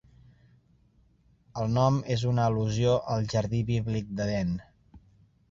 [1.63, 4.59] El nom és una al·lusió al jardí bíblic d'Edèn.